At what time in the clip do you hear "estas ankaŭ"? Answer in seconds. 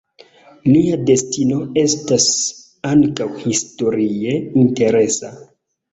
1.83-3.27